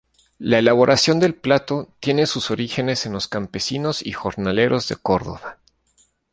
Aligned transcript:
La 0.39 0.57
elaboración 0.57 1.19
del 1.19 1.35
plato 1.35 1.89
tiene 1.99 2.25
sus 2.25 2.49
orígenes 2.49 3.05
en 3.05 3.13
los 3.13 3.27
campesinos 3.27 4.03
y 4.03 4.13
jornaleros 4.13 4.87
de 4.89 4.95
Córdoba. 4.95 5.59